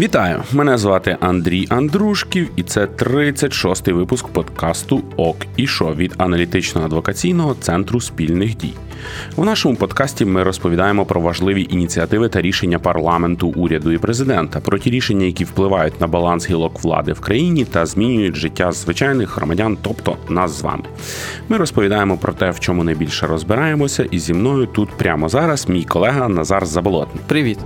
[0.00, 0.42] Вітаю!
[0.52, 7.56] Мене звати Андрій Андрушків, і це 36-й випуск подкасту ОК і Шо від аналітичного адвокаційного
[7.60, 8.72] центру спільних дій.
[9.36, 14.78] У нашому подкасті ми розповідаємо про важливі ініціативи та рішення парламенту, уряду і президента, про
[14.78, 19.78] ті рішення, які впливають на баланс гілок влади в країні та змінюють життя звичайних громадян,
[19.82, 20.84] тобто нас з вами.
[21.48, 25.84] Ми розповідаємо про те, в чому найбільше розбираємося, і зі мною тут прямо зараз мій
[25.84, 27.24] колега Назар Заболотний.
[27.26, 27.58] Привіт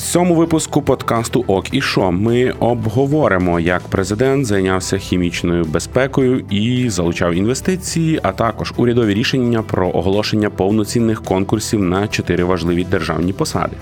[0.00, 7.34] цьому випуску подкасту Ок і Шо ми обговоримо, як президент зайнявся хімічною безпекою і залучав
[7.34, 13.76] інвестиції, а також урядові рішення про оголошення повноцінних конкурсів на чотири важливі державні посади.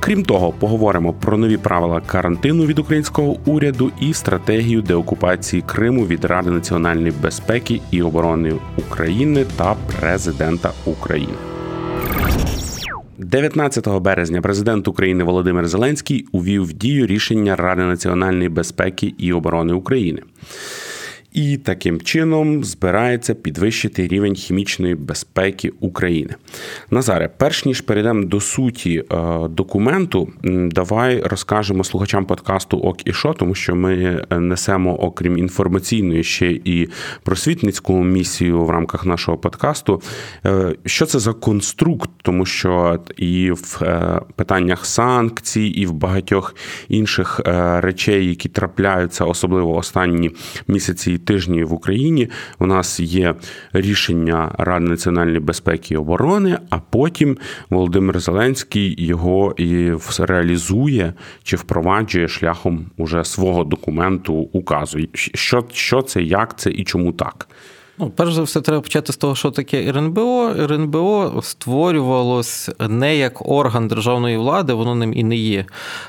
[0.00, 6.24] Крім того, поговоримо про нові правила карантину від українського уряду і стратегію деокупації Криму від
[6.24, 11.57] Ради національної безпеки і оборони України та президента України.
[13.18, 19.72] 19 березня президент України Володимир Зеленський увів в дію рішення Ради національної безпеки і оборони
[19.72, 20.22] України
[21.32, 26.34] і таким чином збирається підвищити рівень хімічної безпеки України.
[26.90, 33.32] Назаре, перш ніж перейдемо до суті е, документу, давай розкажемо слухачам подкасту Ок і Шо,
[33.32, 36.88] тому що ми несемо, окрім інформаційної, ще і
[37.22, 40.02] просвітницьку місію в рамках нашого подкасту.
[40.46, 46.54] Е, що це за конструкт, тому що і в е, питаннях санкцій, і в багатьох
[46.88, 47.40] інших
[47.80, 50.30] речей, які трапляються, особливо останні
[50.68, 53.34] місяці тижні в Україні у нас є
[53.72, 57.38] рішення Ради національної безпеки і оборони, а потім
[57.70, 64.98] Володимир Зеленський його і реалізує чи впроваджує шляхом уже свого документу указу.
[65.14, 67.48] Що, Що це, як це і чому так?
[68.00, 70.54] Ну, перш за все, треба почати з того, що таке РНБО.
[70.58, 75.64] РНБО створювалось не як орган державної влади, воно ним і не є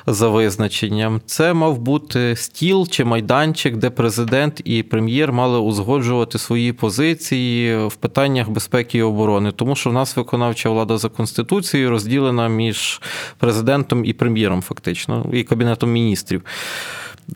[0.07, 1.21] за визначенням.
[1.25, 7.95] Це мав бути стіл чи майданчик, де президент і прем'єр мали узгоджувати свої позиції в
[7.95, 13.01] питаннях безпеки і оборони, тому що в нас виконавча влада за конституцією розділена між
[13.37, 16.43] президентом і прем'єром, фактично, і кабінетом міністрів.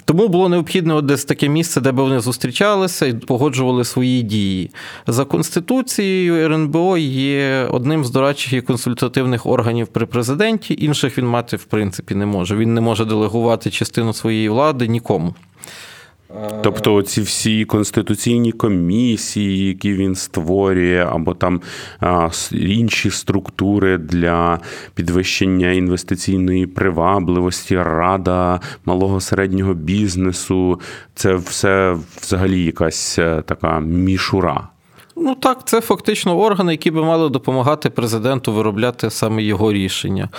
[0.06, 4.72] Тому було необхідно десь таке місце, де би вони зустрічалися і погоджували свої дії.
[5.08, 10.76] За конституцією РНБО є одним з дорадчих і консультативних органів при президенті.
[10.80, 12.56] Інших він мати в принципі не може.
[12.56, 15.36] Він не може делегувати частину своєї влади нікому.
[16.62, 21.62] Тобто ці всі конституційні комісії, які він створює, або там
[22.52, 24.60] інші структури для
[24.96, 30.82] підвищення інвестиційної привабливості, рада малого середнього бізнесу,
[31.16, 34.73] це все взагалі якась е, така мішура.
[35.16, 40.30] Ну так, це фактично органи, які би мали допомагати президенту виробляти саме його рішення.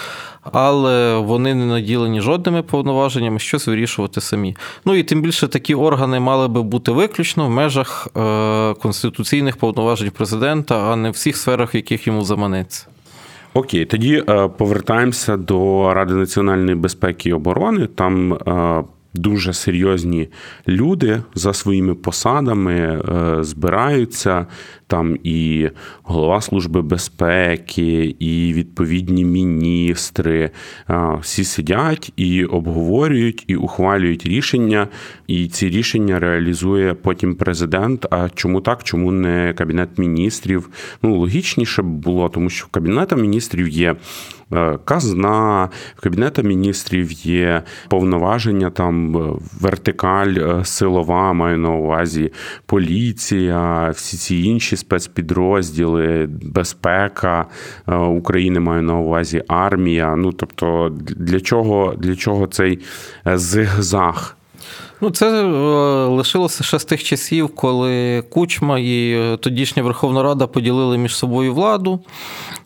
[0.52, 4.56] Але вони не наділені жодними повноваженнями, щось вирішувати самі.
[4.84, 10.10] Ну і тим більше такі органи мали би бути виключно в межах е, конституційних повноважень
[10.10, 12.86] президента, а не в всіх сферах, в яких йому заманеться.
[13.54, 17.86] Окей, тоді е, повертаємося до Ради національної безпеки і оборони.
[17.86, 20.28] Там е, дуже серйозні
[20.68, 24.46] люди за своїми посадами е, збираються.
[24.86, 25.70] Там і
[26.02, 30.50] голова служби безпеки, і відповідні міністри
[30.90, 34.88] е, всі сидять і обговорюють і ухвалюють рішення.
[35.26, 38.06] І ці рішення реалізує потім президент.
[38.10, 38.84] А чому так?
[38.84, 40.68] Чому не кабінет міністрів?
[41.02, 43.96] Ну логічніше було, тому що в кабінета міністрів є
[44.84, 52.32] казна, в Кабінету міністрів є повноваження, там е, вертикаль е, силова, маю на увазі
[52.66, 57.46] поліція, всі ці інші спецпідрозділи, безпека
[58.08, 60.16] України маю на увазі армія.
[60.16, 62.78] Ну тобто, для чого, для чого цей
[63.24, 64.36] зигзаг?
[65.04, 65.42] Ну, це
[66.08, 72.00] лишилося ще з тих часів, коли Кучма і тодішня Верховна Рада поділили між собою владу.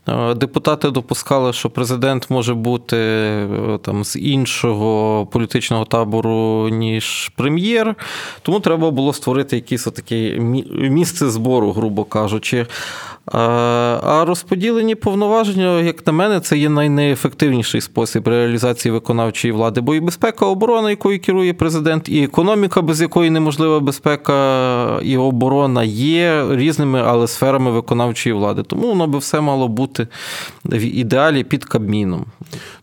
[0.09, 7.95] Е, депутати допускали, що президент може бути е, там з іншого політичного табору, ніж прем'єр.
[8.43, 10.39] Тому треба було створити якесь таке
[10.81, 12.67] місце збору, грубо кажучи.
[13.33, 20.01] А розподілені повноваження, як на мене, це є найнеефективніший спосіб реалізації виконавчої влади, бо і
[20.01, 27.03] безпека оборона, якою керує президент, і економіка, без якої неможлива безпека і оборона є різними,
[27.07, 28.63] але сферами виконавчої влади.
[28.63, 30.09] Тому воно би все мало бути
[30.65, 32.25] в ідеалі під Кабміном.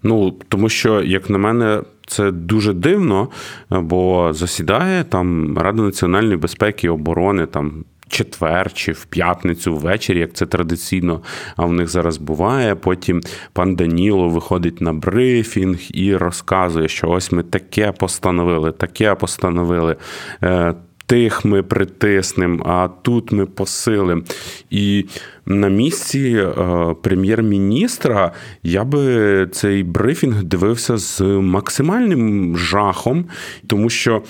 [0.04, 1.82] Ну тому що, як на мене.
[2.08, 3.28] Це дуже дивно,
[3.70, 10.34] бо засідає там Рада національної безпеки і оборони, там четвер чи в п'ятницю ввечері, як
[10.34, 11.22] це традиційно
[11.58, 12.76] в них зараз буває.
[12.76, 13.22] Потім
[13.54, 19.96] пан Даніло виходить на брифінг і розказує, що ось ми таке постановили, таке постановили.
[20.44, 20.74] Е,
[21.06, 24.22] тих ми притиснемо, а тут ми посилимо.
[24.70, 25.06] І
[25.46, 28.32] на місці е, прем'єр-міністра
[28.64, 33.26] я би цей брифінг дивився з максимальним жахом,
[33.68, 34.22] тому що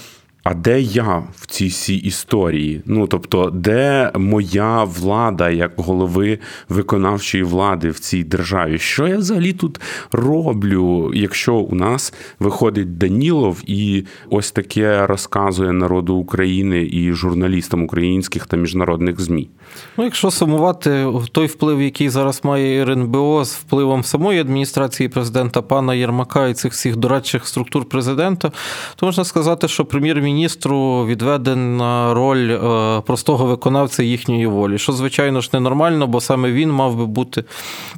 [0.46, 2.82] а де я в цій всій історії?
[2.86, 6.40] Ну тобто, де моя влада як голови
[6.70, 8.80] виконавчої влади в цій державі?
[8.80, 9.82] Що я взагалі тут
[10.12, 18.46] роблю, якщо у нас виходить Данілов і ось таке розказує народу України і журналістам українських
[18.46, 19.50] та міжнародних змі?
[19.98, 25.96] Ну, якщо сумувати той вплив, який зараз має РНБО з впливом самої адміністрації президента пана
[25.96, 28.52] Єрмака і цих всіх дорадчих структур президента,
[28.96, 35.42] то можна сказати, що прем'єр-міністр міністру відведена роль е, простого виконавця їхньої волі, що, звичайно
[35.42, 37.44] ж, ненормально, бо саме він мав би бути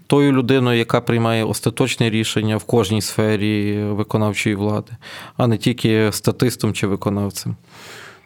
[0.08, 4.92] тою людиною, яка приймає остаточне рішення в кожній сфері виконавчої влади,
[5.38, 7.56] а не тільки статистом чи виконавцем.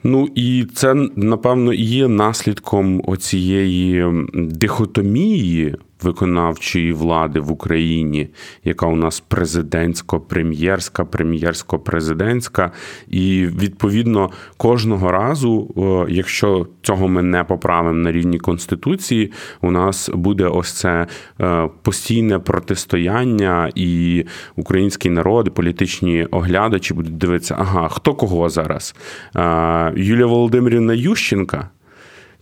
[0.04, 8.28] Ну і це напевно і є наслідком оцієї дихотомії виконавчої влади в Україні,
[8.64, 12.72] яка у нас президентсько-прем'єрська, прем'єрсько-президентська,
[13.08, 15.74] і відповідно кожного разу,
[16.10, 19.32] якщо цього ми не поправимо на рівні конституції,
[19.62, 21.08] у нас буде ось це
[21.42, 24.26] е, постійне протистояння, і
[24.56, 28.96] український народ, політичні оглядачі будуть дивитися, ага, хто кого зараз?
[29.36, 31.70] Е, Юлія Володимирівна Ющенка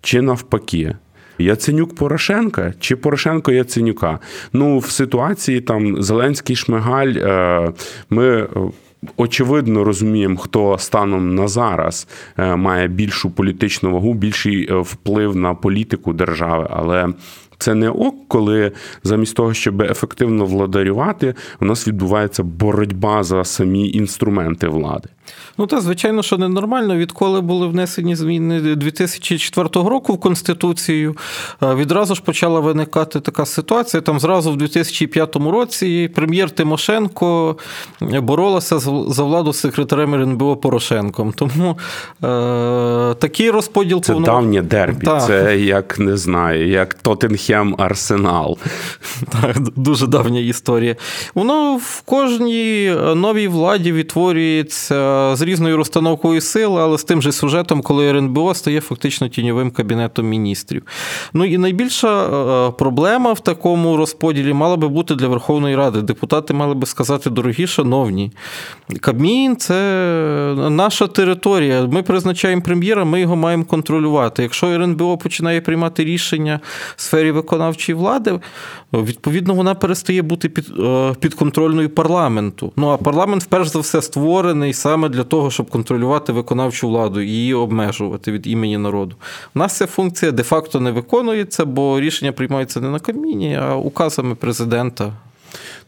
[0.01, 0.95] чи навпаки?
[1.39, 4.19] Яценюк Порошенка чи Порошенко Яценюка?
[4.53, 7.71] Ну, в ситуації там Зеленський Шмигаль е,
[8.09, 8.27] ми.
[8.27, 8.47] Е,
[9.17, 12.07] очевидно розуміємо, хто станом на зараз
[12.37, 17.07] е, має більшу політичну вагу, більший вплив на політику держави, але
[17.57, 18.71] це не ок, коли
[19.03, 25.09] замість того, щоб ефективно владарювати, у нас відбувається боротьба за самі інструменти влади.
[25.57, 31.15] Ну та звичайно, що ненормально, відколи були внесені зміни 2004 року в Конституцію,
[31.61, 34.01] відразу ж почала виникати така ситуація.
[34.01, 37.57] Там зразу в 2005 році прем'єр Тимошенко
[38.01, 41.33] боролася за владу з секретарем РНБО Порошенком.
[41.33, 41.77] Тому
[42.23, 44.25] е, такий розподіл Це повно...
[44.25, 45.05] давнє дербі.
[45.05, 45.25] Так.
[45.25, 48.57] Це як не знаю, як Тоттенхем Арсенал.
[49.41, 50.95] Так, Дуже давня історія.
[51.35, 57.81] Воно в кожній новій владі відтворюється з різною розстановкою сил, але з тим же сюжетом,
[57.81, 60.83] коли РНБО стає фактично тіньовим кабінетом міністрів.
[61.33, 66.01] Ну і найбільша е, проблема в такому розподілі мала би бути для Верховної Ради.
[66.01, 68.31] Депутати мали би сказати, дорогі, шановні,
[69.01, 69.75] Кабмін це
[70.69, 71.87] наша територія.
[71.91, 74.43] Ми призначаємо прем'єра, ми його маємо контролювати.
[74.43, 76.59] Якщо РНБО починає приймати рішення
[76.95, 78.39] в сфері виконавчої влади,
[78.93, 82.71] відповідно вона перестає бути е, підконтрольною парламенту.
[82.75, 87.29] Ну а парламент, вперш за все, створений саме для того, щоб контролювати виконавчу владу і
[87.29, 89.15] її обмежувати від імені народу.
[89.55, 94.35] У нас ця функція де-факто не виконується, бо рішення приймаються не на каміні, а указами
[94.35, 95.13] президента.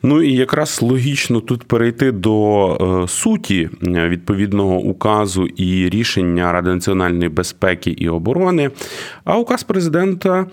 [0.04, 2.68] Ну і якраз логічно тут перейти до
[3.04, 8.72] е, суті е, відповідного указу і рішення Ради національної безпеки і оборони.
[9.24, 10.46] А указ президента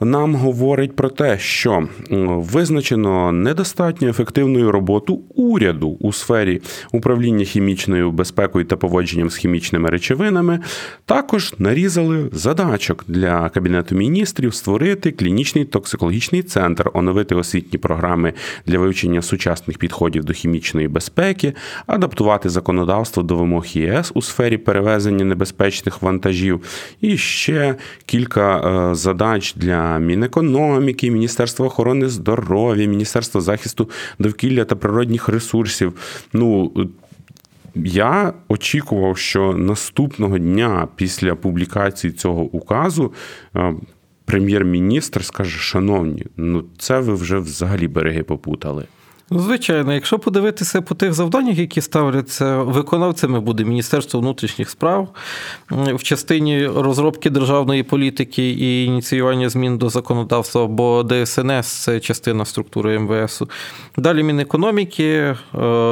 [0.00, 1.88] нам говорить про те, що
[2.26, 6.60] визначено недостатньо ефективною роботу уряду у сфері
[6.92, 10.60] управління хімічною безпекою та поводженням з хімічними речовинами.
[11.04, 18.32] Також нарізали задачок для кабінету міністрів створити клінічний токсикологічний центр, оновити освітні програми
[18.66, 21.54] для вивчення вивчення сучасних підходів до хімічної безпеки,
[21.86, 26.60] адаптувати законодавство до вимог ЄС у сфері перевезення небезпечних вантажів,
[27.00, 27.74] і ще
[28.06, 35.92] кілька е, задач для Мінекономіки, Міністерства охорони здоров'я, Міністерства захисту довкілля та природних ресурсів.
[36.32, 36.72] Ну
[37.74, 43.12] я очікував, що наступного дня після публікації цього указу
[43.56, 43.74] е,
[44.26, 48.84] прем'єр-міністр скаже: Шановні, ну це ви вже взагалі береги попутали.
[49.30, 55.08] Ну, звичайно, якщо подивитися по тих завданнях, які ставляться виконавцями, буде Міністерство внутрішніх справ
[55.70, 62.98] в частині розробки державної політики і ініціювання змін до законодавства, бо ДСНС це частина структури
[62.98, 63.44] МВС.
[63.96, 65.36] Далі Мінекономіки, е,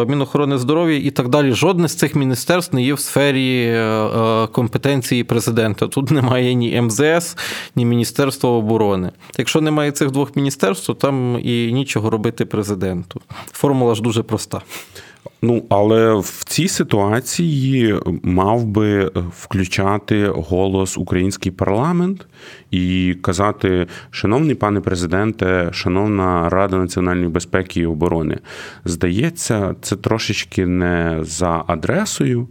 [0.05, 1.53] Мінохорони здоров'я і так далі.
[1.53, 5.87] Жодне з цих міністерств не є в сфері е, е, компетенції президента.
[5.87, 7.37] Тут немає ні МЗС,
[7.77, 9.11] ні Міністерства оборони.
[9.39, 13.21] Якщо немає цих двох міністерств, то там і нічого робити президенту.
[13.53, 14.61] Формула ж дуже проста.
[15.43, 22.27] Ну, але в цій ситуації мав би включати голос український парламент
[22.71, 28.39] і казати, шановний пане президенте, шановна Рада національної безпеки і оборони,
[28.85, 32.49] здається, це трошечки не за адресою.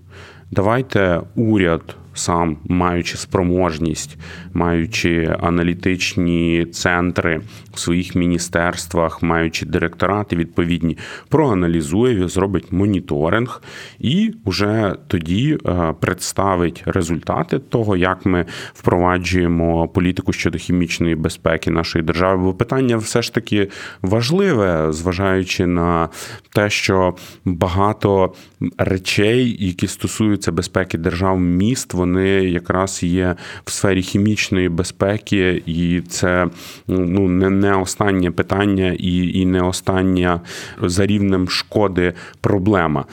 [0.52, 4.18] Давайте уряд сам маючи спроможність,
[4.54, 7.42] маючи аналітичні центри
[7.74, 10.98] в своїх міністерствах, маючи директорати відповідні,
[11.30, 13.62] проаналізує, зробить моніторинг
[14.00, 22.06] і вже тоді е, представить результати того, як ми впроваджуємо політику щодо хімічної безпеки нашої
[22.06, 22.44] держави.
[22.44, 23.70] Бо питання все ж таки
[24.02, 26.10] важливе, зважаючи на
[26.54, 27.16] те, що
[27.46, 28.34] багато
[28.78, 36.48] речей, які стосуються безпеки держав міст, вони якраз є в сфері хімічної безпеки, і це
[36.88, 40.42] ну не не останнє питання, і, і не остання
[40.82, 43.06] за рівнем шкоди проблема.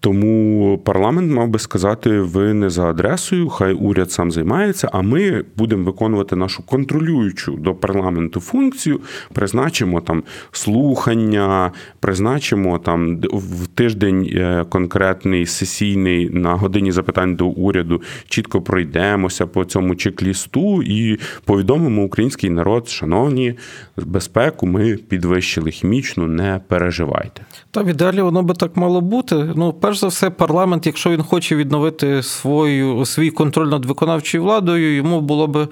[0.00, 5.44] Тому парламент мав би сказати: ви не за адресою, хай уряд сам займається, а ми
[5.56, 9.00] будемо виконувати нашу контролюючу до парламенту функцію,
[9.32, 10.22] призначимо там
[10.52, 19.46] слухання, призначимо там в тиждень е, конкретний сесійний на годині запитань до уряду, чітко пройдемося
[19.46, 23.54] по цьому чек-лісту і повідомимо український народ, шановні,
[23.96, 27.42] безпеку ми підвищили хімічну, не переживайте.
[27.70, 29.34] Та в ідеалі воно би так мало бути.
[29.56, 34.96] Ну, перш за все, парламент, якщо він хоче відновити свою свій контроль над виконавчою владою,
[34.96, 35.68] йому було би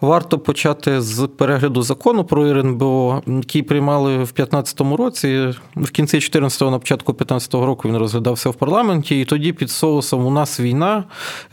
[0.00, 5.54] варто почати з перегляду закону про РНБО, який приймали в 2015 році.
[5.76, 10.26] В кінці 14-го, на початку 15-го року він розглядався в парламенті, і тоді під соусом
[10.26, 11.04] у нас війна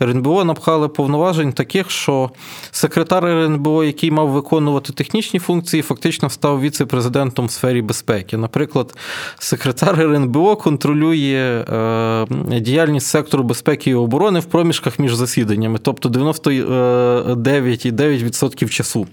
[0.02, 2.30] РНБО напхали повноважень таких, що
[2.70, 8.36] секретар РНБО, який мав виконувати технічні функції, фактично став віце-президентом в сфері безпеки.
[8.36, 8.94] Наприклад,
[9.38, 12.26] секретар РНБО контролює е,
[12.60, 19.06] діяльність сектору безпеки і оборони в проміжках між засіданнями, тобто 99,9% часу.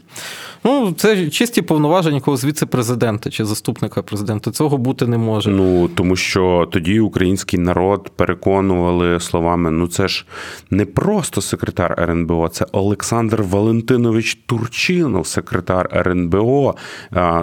[0.64, 4.52] Ну, це чисті повноваження якогось віце-президента чи заступника президента.
[4.52, 5.50] Цього бути не може.
[5.50, 10.26] Ну тому що тоді український народ переконували словами: ну це ж
[10.70, 16.76] не просто секретар РНБО, це Олександр Валентинович Турчинов, секретар РНБО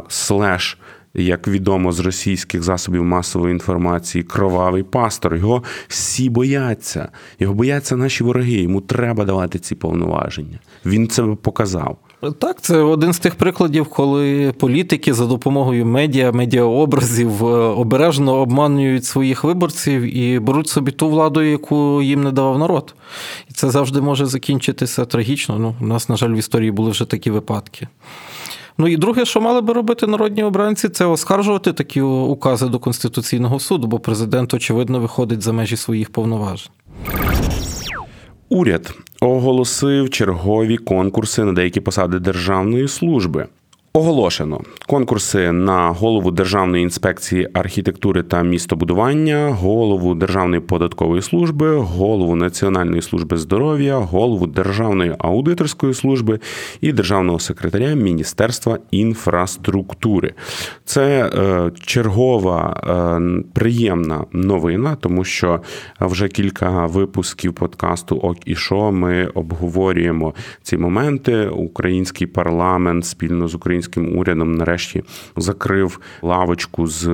[0.09, 0.79] слеш
[1.15, 5.37] як відомо з російських засобів масової інформації, кровавий пастор.
[5.37, 7.09] Його всі бояться.
[7.39, 8.53] Його бояться наші вороги.
[8.53, 10.59] Йому треба давати ці повноваження.
[10.87, 11.99] Він це показав.
[12.39, 19.05] Так, це один з тих прикладів, коли політики за допомогою медіа, медіаобразів е, обережно обманюють
[19.05, 22.95] своїх виборців і беруть собі ту владу, яку їм не давав народ.
[23.51, 25.59] І це завжди може закінчитися трагічно.
[25.59, 27.89] Ну, У нас, на жаль, в історії були вже такі випадки.
[28.81, 33.61] Ну і друге, що мали би робити народні обранці, це оскаржувати такі укази до Конституційного
[33.61, 36.71] суду, бо президент, очевидно, виходить за межі своїх повноважень.
[38.49, 43.47] Уряд оголосив чергові конкурси на деякі посади державної служби.
[43.99, 53.03] Оголошено конкурси на голову Державної інспекції архітектури та містобудування, голову Державної податкової служби, голову Національної
[53.03, 56.41] служби здоров'я, голову Державної аудиторської служби
[56.81, 60.35] і державного секретаря Міністерства інфраструктури.
[60.85, 65.61] Це е, чергова е, приємна новина, тому що
[66.01, 71.47] вже кілька випусків подкасту Ок і що ми обговорюємо ці моменти.
[71.47, 75.03] Український парламент спільно з українським українським урядом нарешті
[75.37, 77.09] закрив лавочку з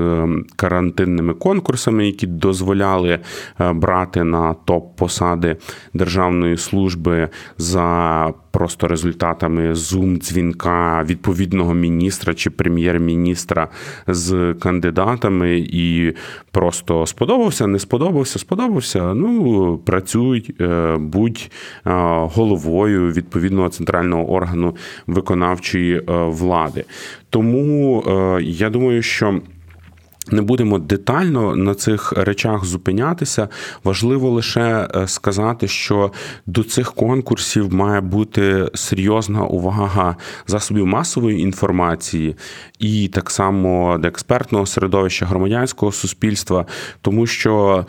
[0.57, 3.19] карантинними конкурсами, які дозволяли
[3.61, 5.57] е, брати на топ посади
[5.95, 7.29] державної служби
[7.59, 13.69] за просто результатами зум-дзвінка відповідного міністра чи прем'єр-міністра
[14.07, 16.13] з кандидатами, і
[16.51, 19.15] просто сподобався, не сподобався, сподобався.
[19.15, 21.51] Ну працюй, е, будь
[21.87, 21.91] е,
[22.35, 26.85] головою відповідного центрального органу виконавчої влади влади.
[27.31, 29.41] Тому е, я думаю, що.
[30.31, 33.49] Не будемо детально на цих речах зупинятися.
[33.85, 36.13] Важливо лише е, сказати, що
[36.47, 40.17] до цих конкурсів має бути серйозна увага
[40.47, 42.37] засобів масової інформації
[42.79, 46.67] і так само експертного середовища громадянського суспільства,
[47.01, 47.87] тому що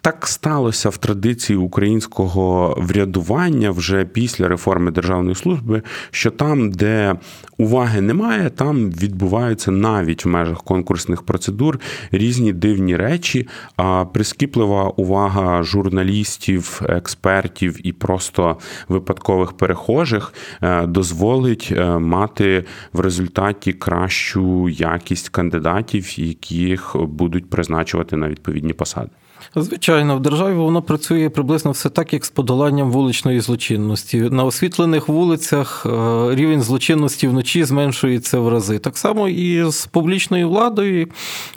[0.00, 7.14] так сталося в традиції українського врядування вже після реформи державної служби, що там, де
[7.58, 11.80] уваги немає, там відбуваються навіть в межах конкурсних процедур
[12.10, 13.48] різні дивні речі.
[13.76, 18.56] А прискіплива увага журналістів, експертів і просто
[18.88, 28.28] випадкових перехожих е, дозволить е, мати в результаті кращу якість кандидатів, яких будуть призначувати на
[28.28, 29.10] відповідні посади.
[29.56, 34.20] Звичайно, в державі воно працює приблизно все так, як з подоланням вуличної злочинності.
[34.20, 35.90] На освітлених вулицях е,
[36.34, 38.78] рівень злочинності вночі зменшується в рази.
[38.78, 41.08] Так само і з публічною владою.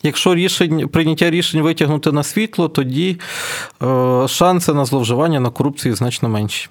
[0.04, 3.20] Якщо рішень, прийняття рішень витягнути на світло, тоді
[3.84, 6.70] е, шанси на зловживання на корупцію значно менші.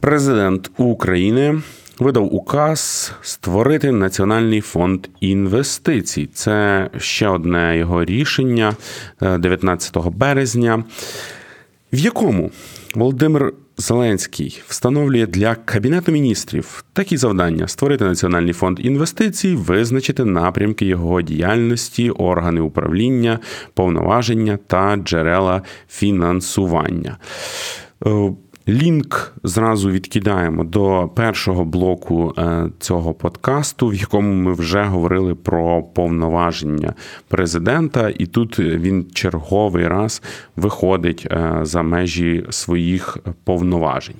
[0.00, 1.62] Президент України
[2.00, 6.28] видав указ створити Національний фонд інвестицій.
[6.34, 8.76] Це ще одне його рішення
[9.20, 10.84] 19 е, березня,
[11.92, 12.50] в якому
[12.94, 21.22] Володимир Зеленський встановлює для Кабінету міністрів такі завдання: створити Національний фонд інвестицій, визначити напрямки його
[21.22, 23.38] діяльності, органи управління,
[23.74, 27.16] повноваження та джерела фінансування.
[28.68, 35.82] Лінк зразу відкидаємо до першого блоку е, цього подкасту, в якому ми вже говорили про
[35.82, 36.94] повноваження
[37.28, 40.22] президента, і тут він черговий раз
[40.56, 44.16] виходить е, за межі своїх повноважень.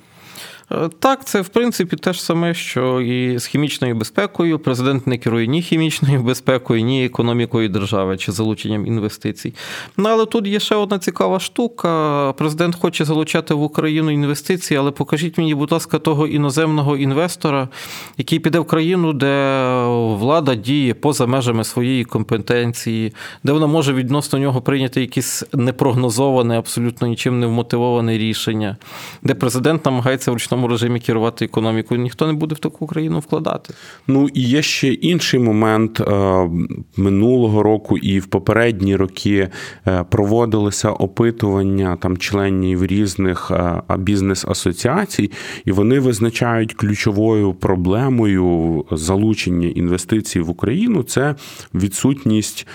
[0.71, 4.59] Е, так, це в принципі те ж саме, що і з хімічною безпекою.
[4.59, 9.53] Президент не керує ні хімічною безпекою, ні економікою держави чи залученням інвестицій.
[9.97, 12.33] Ну але тут є ще одна цікава штука.
[12.37, 17.69] Президент хоче залучати в Україну інвестиції, але покажіть мені, будь ласка, того іноземного інвестора,
[18.17, 19.83] який піде в країну, де
[20.15, 27.07] влада діє поза межами своєї компетенції, де вона може відносно нього прийняти якесь непрогнозоване, абсолютно
[27.07, 28.77] нічим не вмотивоване рішення,
[29.23, 33.73] де президент намагається в ручному режимі керувати економікою, ніхто не буде в таку країну вкладати.
[34.07, 36.49] Ну і є ще інший момент е,
[36.97, 39.49] минулого року і в попередні роки
[39.87, 45.31] е, проводилися опитування там членів різних е, бізнес-асоціацій,
[45.65, 51.35] і вони визначають ключовою проблемою залучення інвестицій в Україну це
[51.73, 52.67] відсутність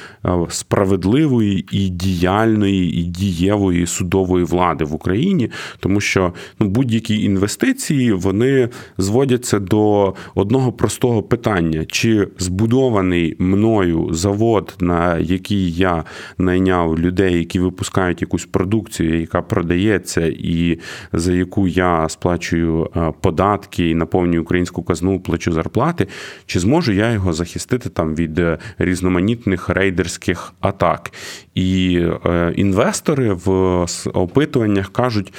[0.48, 5.50] справедливої і діяльної і дієвої судової влади в Україні,
[5.80, 14.08] тому що ну будь-які інвестиції інвестиції вони зводяться до одного простого питання: чи збудований мною
[14.12, 16.04] завод, на який я
[16.38, 20.78] найняв людей, які випускають якусь продукцію, яка продається, і
[21.12, 26.06] за яку я сплачую е, податки і наповнюю українську казну, плачу зарплати,
[26.46, 31.12] чи зможу я його захистити там від е, різноманітних рейдерських атак?
[31.54, 35.32] І е, інвестори в опитуваннях кажуть: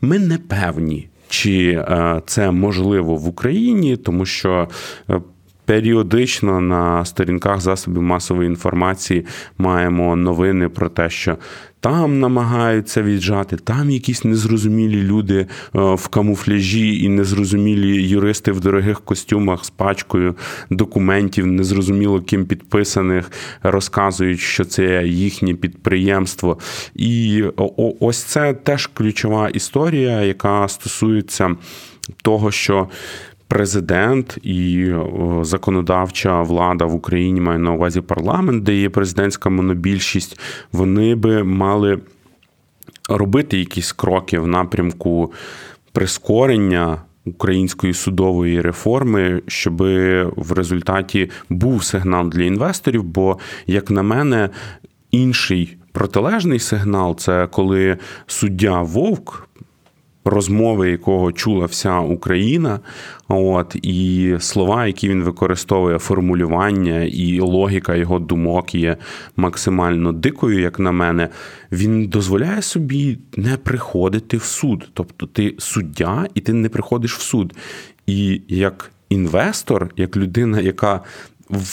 [0.00, 4.68] ми не певні чи е, це можливо в Україні, тому що.
[5.70, 9.26] Періодично на сторінках засобів масової інформації
[9.58, 11.36] маємо новини про те, що
[11.80, 19.00] там намагаються віджати, там якісь незрозумілі люди е, в камуфляжі і незрозумілі юристи в дорогих
[19.00, 20.34] костюмах з пачкою
[20.70, 23.30] документів, незрозуміло ким підписаних,
[23.62, 26.58] розказують, що це їхнє підприємство.
[26.94, 27.44] І
[28.00, 31.56] ось це теж ключова історія, яка стосується
[32.22, 32.88] того, що
[33.50, 34.92] президент і
[35.42, 40.40] законодавча влада в Україні має на увазі парламент, де є президентська монобільшість,
[40.72, 41.98] вони би мали
[43.08, 45.32] робити якісь кроки в напрямку
[45.92, 47.02] прискорення.
[47.24, 49.76] Української судової реформи, щоб
[50.36, 53.02] в результаті був сигнал для інвесторів.
[53.02, 54.50] Бо, як на мене,
[55.10, 59.48] інший протилежний сигнал це коли суддя Вовк
[60.24, 62.80] розмови, якого чула вся Україна,
[63.28, 68.96] от і слова, які він використовує, формулювання і логіка його думок є
[69.36, 71.28] максимально дикою, як на мене,
[71.72, 74.88] він дозволяє собі не приходити в суд.
[74.94, 77.54] Тобто ти суддя і ти не приходиш в суд.
[78.06, 81.00] І як інвестор, як людина, яка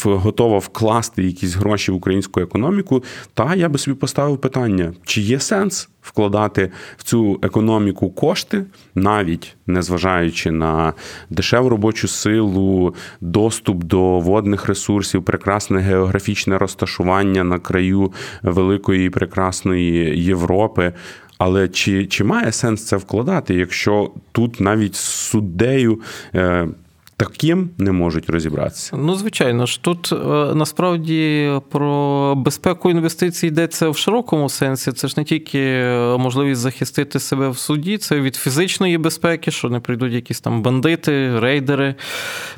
[0.04, 5.40] готова вкласти якісь гроші в українську економіку, та я би собі поставив питання: чи є
[5.40, 10.94] сенс вкладати в цю економіку кошти, навіть незважаючи на
[11.30, 18.12] дешеву робочу силу, доступ до водних ресурсів, прекрасне географічне розташування на краю
[18.44, 20.94] великої і прекрасної Європи.
[21.38, 26.02] Але чи чи має сенс це вкладати, якщо тут навіть суддею
[26.36, 26.68] е,
[27.18, 28.98] таким не можуть розібратися.
[28.98, 30.16] Ну, звичайно ж, тут е,
[30.56, 34.92] насправді про безпеку інвестицій йдеться в широкому сенсі.
[34.92, 39.70] Це ж не тільки е, можливість захистити себе в суді, це від фізичної безпеки, що
[39.70, 41.96] не прийдуть якісь там бандити, рейдери,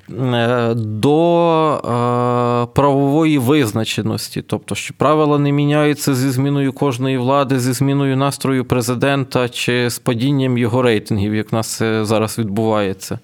[0.09, 4.41] е, до правової визначеності.
[4.41, 9.99] Тобто, що правила не міняються зі зміною кожної влади, зі зміною настрою президента чи з
[9.99, 13.19] падінням його рейтингів, як в нас зараз відбувається.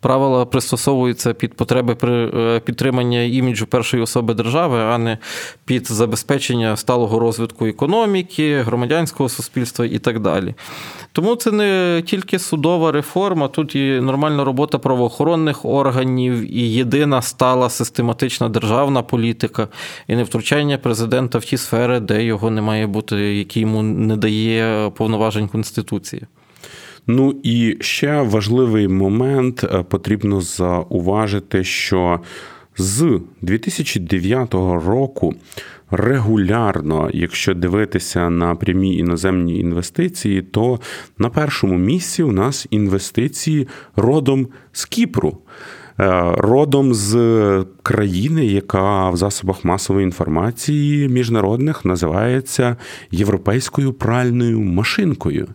[0.00, 5.18] Правила пристосовуються застосовується під потреби е, підтримання іміджу першої особи держави, а не
[5.64, 10.54] під забезпечення сталого розвитку економіки, громадянського суспільства і так далі.
[11.12, 17.70] Тому це не тільки судова реформа, тут і нормальна робота правоохоронних органів, і єдина стала
[17.70, 19.68] систематична державна політика,
[20.08, 24.16] і не втручання президента в ті сфери, де його не має бути, які йому не
[24.16, 26.22] дає повноважень Конституції.
[27.10, 32.20] Ну і ще важливий момент е, потрібно зауважити, що
[32.76, 35.34] з 2009 року
[35.90, 40.80] регулярно, якщо дивитися на прямі іноземні інвестиції, то
[41.18, 45.38] на першому місці у нас інвестиції родом з Кіпру.
[46.00, 52.76] Е, родом з країни, яка в засобах масової інформації міжнародних називається
[53.10, 55.48] європейською пральною машинкою.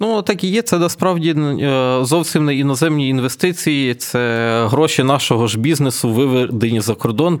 [0.00, 0.62] Ну, так і є.
[0.62, 7.40] Це насправді е, зовсім не іноземні інвестиції, це гроші нашого ж бізнесу, виведені за кордон,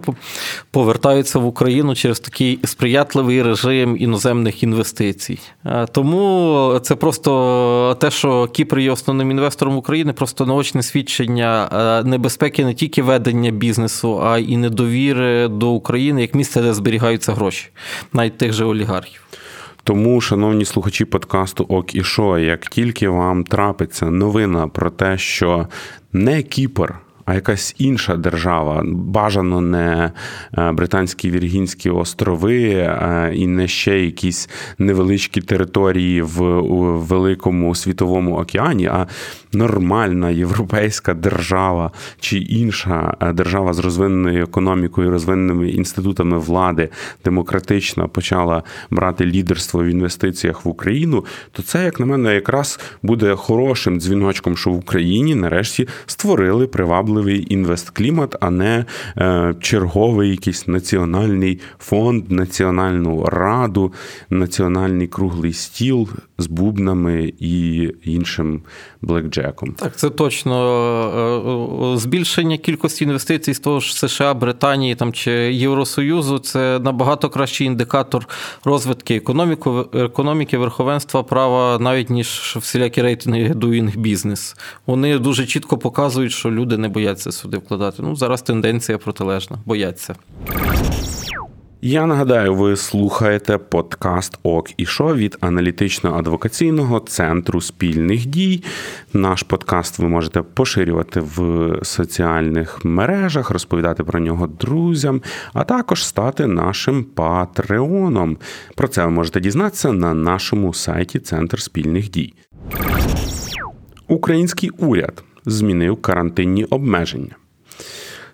[0.70, 5.38] повертаються в Україну через такий сприятливий режим іноземних інвестицій.
[5.66, 12.08] Е, тому це просто те, що Кіпр є основним інвестором України, просто наочне свідчення е,
[12.08, 17.68] небезпеки не тільки ведення бізнесу, а й недовіри до України як місце, де зберігаються гроші,
[18.12, 19.28] навіть тих же олігархів.
[19.88, 25.68] Тому, шановні слухачі подкасту Ок і Шо, як тільки вам трапиться новина про те, що
[26.12, 26.94] не Кіпр
[27.28, 30.12] а якась інша держава, бажано не
[30.58, 34.48] е, Британські Віргінські острови е, і не ще якісь
[34.78, 36.40] невеличкі території в
[36.92, 39.06] великому світовому океані, а
[39.52, 46.88] нормальна європейська держава чи інша е, держава з розвиненою економікою, розвиненими інститутами влади
[47.24, 53.34] демократично почала брати лідерство в інвестиціях в Україну, то це, як на мене, якраз буде
[53.34, 58.84] хорошим дзвіночком, що в Україні нарешті створили привабливий інвестклімат, а не
[59.16, 63.92] е, черговий якийсь національний фонд, національну раду,
[64.30, 66.08] національний круглий стіл
[66.38, 68.62] з бубнами і іншим
[69.02, 69.37] блекджеком.
[69.78, 70.54] Так, це точно
[71.90, 77.28] е, е, збільшення кількості інвестицій з того ж США, Британії там чи Євросоюзу це набагато
[77.28, 78.28] кращий індикатор
[78.64, 84.56] розвитку економіки, економіки, верховенства права, навіть ніж всілякі рейтинги Doing Business.
[84.86, 88.02] Вони дуже чітко показують, що люди не бояться сюди вкладати.
[88.02, 90.14] Ну, зараз тенденція протилежна, бояться.
[91.82, 98.64] Я нагадаю, ви слухаєте подкаст Ок і Шо від аналітично-адвокаційного центру спільних дій.
[99.12, 106.46] Наш подкаст ви можете поширювати в соціальних мережах, розповідати про нього друзям, а також стати
[106.46, 108.36] нашим патреоном.
[108.74, 112.34] Про це ви можете дізнатися на нашому сайті Центр спільних дій.
[114.08, 117.36] Український уряд змінив карантинні обмеження.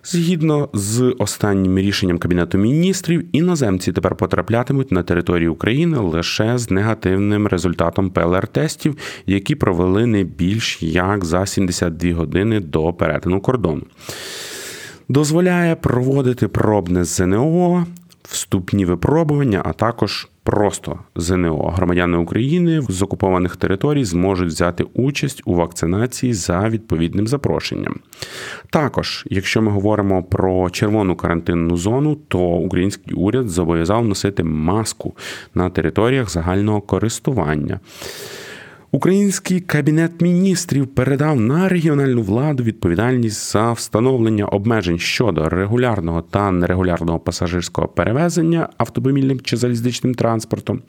[0.07, 7.47] Згідно з останнім рішенням Кабінету міністрів, іноземці тепер потраплятимуть на територію України лише з негативним
[7.47, 13.81] результатом ПЛР-тестів, які провели не більш як за 72 години до перетину кордону.
[15.09, 17.85] Дозволяє проводити пробне ЗНО,
[18.23, 25.53] вступні випробування, а також просто ЗНО громадяни України з окупованих територій зможуть взяти участь у
[25.53, 27.95] вакцинації за відповідним запрошенням.
[28.69, 35.17] Також, якщо ми говоримо про червону карантинну зону, то український уряд зобов'язав носити маску
[35.55, 37.79] на територіях загального користування.
[38.95, 47.19] Український кабінет міністрів передав на регіональну владу відповідальність за встановлення обмежень щодо регулярного та нерегулярного
[47.19, 50.81] пасажирського перевезення автомобільним чи залізничним транспортом,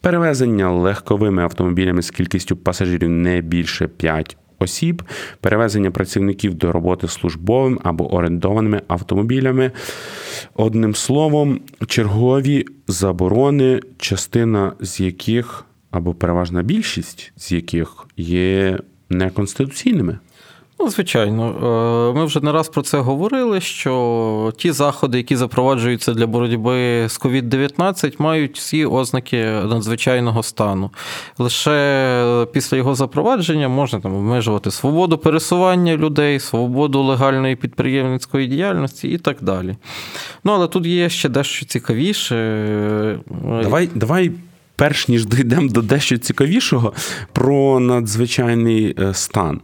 [0.00, 5.02] перевезення легковими автомобілями з кількістю пасажирів не більше 5 осіб,
[5.40, 9.72] перевезення працівників до роботи службовим або орендованими автомобілями.
[10.54, 18.78] Одним словом, чергові заборони, частина з яких або переважна більшість з яких є
[19.08, 20.18] неконституційними.
[20.82, 21.48] Ну, звичайно,
[22.14, 23.60] е, ми вже не раз про це говорили.
[23.60, 30.90] Що ті заходи, які запроваджуються для боротьби з COVID-19, мають всі ознаки надзвичайного стану.
[31.38, 39.18] Лише після його запровадження можна там обмежувати свободу пересування людей, свободу легальної підприємницької діяльності і
[39.18, 39.76] так далі.
[40.44, 43.18] Ну, але тут є ще дещо цікавіше.
[43.62, 44.32] Давай, давай
[44.82, 46.92] перш ніж дійдемо до дещо цікавішого
[47.32, 49.60] про надзвичайний е, стан.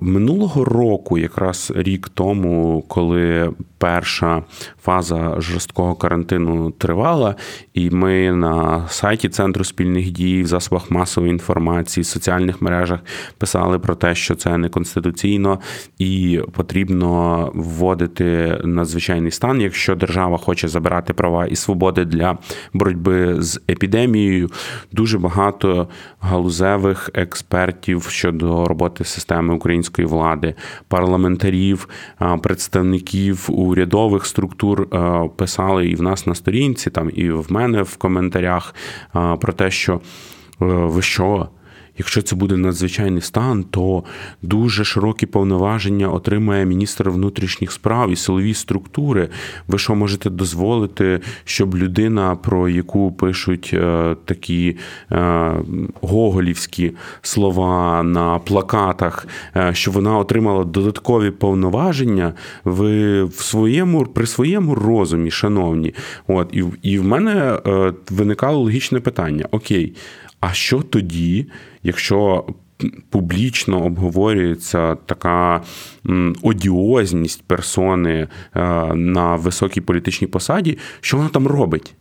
[0.00, 4.42] Минулого року, якраз рік тому, коли перша
[4.82, 7.34] фаза жорсткого карантину тривала,
[7.74, 13.00] і ми на сайті Центру спільних дій, в засобах масової інформації, в соціальних мережах
[13.38, 15.60] писали про те, що це неконституційно
[15.98, 22.38] і потрібно вводити надзвичайний стан, якщо держава хоче забирати права і свободи для
[22.72, 24.21] боротьби з епідемією.
[24.92, 25.88] Дуже багато
[26.20, 30.54] галузевих експертів щодо роботи системи української влади,
[30.88, 31.88] парламентарів,
[32.42, 34.88] представників урядових структур
[35.36, 38.74] писали і в нас на сторінці, там і в мене в коментарях
[39.12, 40.00] про те, що
[40.58, 41.48] ви що?
[41.98, 44.04] Якщо це буде надзвичайний стан, то
[44.42, 49.28] дуже широкі повноваження отримає міністр внутрішніх справ і силові структури.
[49.68, 54.76] Ви що можете дозволити, щоб людина, про яку пишуть е, такі
[55.12, 55.52] е,
[56.00, 59.26] гоголівські слова на плакатах,
[59.56, 65.94] е, щоб вона отримала додаткові повноваження, ви в своєму при своєму розумі, шановні,
[66.26, 67.58] от і і в мене
[68.10, 69.94] виникало логічне питання: Окей,
[70.42, 71.46] а що тоді,
[71.82, 72.44] якщо
[73.10, 75.62] публічно обговорюється така
[76.42, 78.28] одіозність персони е,
[78.94, 81.94] на високій політичній посаді, що вона там робить?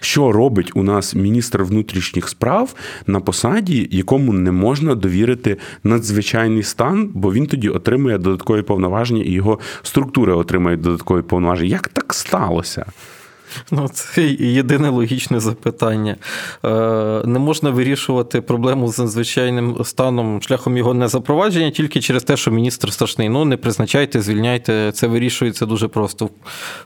[0.00, 2.74] Що робить у нас міністр внутрішніх справ
[3.06, 9.30] на посаді, якому не можна довірити надзвичайний стан, бо він тоді отримує додаткові повноваження, і
[9.30, 11.70] його структури отримують додаткові повноваження?
[11.70, 12.86] Як так сталося?
[13.70, 16.16] Ну, Це єдине логічне запитання.
[16.64, 16.68] Е,
[17.24, 22.92] не можна вирішувати проблему з надзвичайним станом шляхом його незапровадження тільки через те, що міністр
[22.92, 23.28] страшний.
[23.28, 24.92] Ну, не призначайте, звільняйте.
[24.92, 26.30] Це вирішується дуже просто.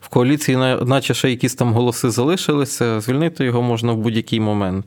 [0.00, 4.86] В коаліції, наче ще якісь там голоси залишилися, звільнити його можна в будь-який момент.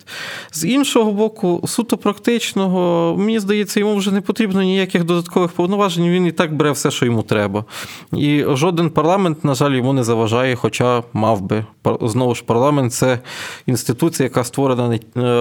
[0.52, 6.10] З іншого боку, суто практичного, мені здається, йому вже не потрібно ніяких додаткових повноважень.
[6.10, 7.65] Він і так бере все, що йому треба.
[8.13, 11.65] І жоден парламент, на жаль, йому не заважає, хоча мав би
[12.02, 13.20] знову ж парламент це
[13.66, 15.00] інституція, яка створена е,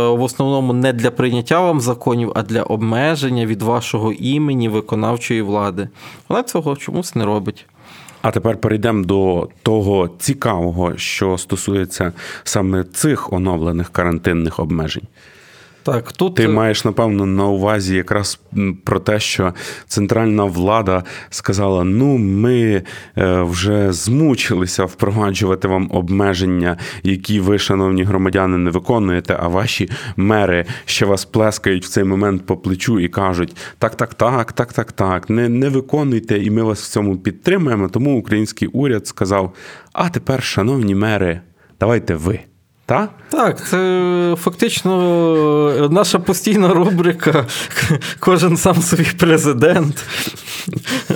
[0.08, 5.88] в основному не для прийняття вам законів, а для обмеження від вашого імені виконавчої влади.
[6.28, 7.66] Вона цього чомусь не робить.
[8.22, 12.12] А тепер перейдемо до того цікавого, що стосується
[12.44, 15.06] саме цих оновлених карантинних обмежень.
[15.92, 18.40] Так, тут ти е, маєш напевно на увазі якраз
[18.84, 19.54] про те, що
[19.86, 22.82] центральна влада сказала: ну, ми
[23.18, 29.36] е, вже змучилися впроваджувати вам обмеження, які ви, шановні громадяни, не виконуєте.
[29.40, 34.14] А ваші мери ще вас плескають в цей момент по плечу і кажуть: так, так,
[34.14, 37.88] так, так, так, так, не, не виконуйте, і ми вас в цьому підтримуємо.
[37.88, 39.54] Тому український уряд сказав:
[39.92, 41.40] а тепер, шановні мери,
[41.80, 42.40] давайте ви.
[42.90, 43.08] Та?
[43.30, 47.46] Так, це фактично наша постійна рубрика.
[48.20, 50.04] Кожен сам собі президент.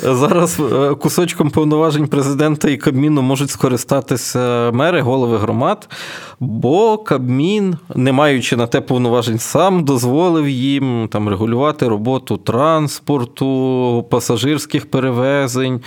[0.03, 5.89] Зараз е, кусочком повноважень президента і Кабміну можуть скористатися мери, голови громад,
[6.41, 14.91] бо Кабмін, не маючи на те повноважень, сам дозволив їм там регулювати роботу транспорту, пасажирських
[14.91, 15.81] перевезень,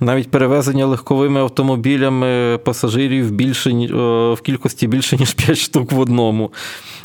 [0.00, 3.86] навіть перевезення легковими автомобілями пасажирів більше е,
[4.34, 6.52] в кількості більше ніж 5 штук в одному.